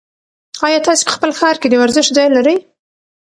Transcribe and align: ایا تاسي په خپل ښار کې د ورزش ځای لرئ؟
ایا 0.65 0.79
تاسي 0.85 1.03
په 1.07 1.11
خپل 1.15 1.31
ښار 1.39 1.55
کې 1.61 1.67
د 1.69 1.73
ورزش 1.81 2.07
ځای 2.17 2.27
لرئ؟ 2.35 2.57